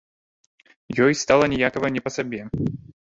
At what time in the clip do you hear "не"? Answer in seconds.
1.99-2.03